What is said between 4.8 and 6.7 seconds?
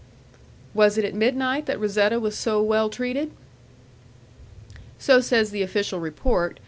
"So says the official report.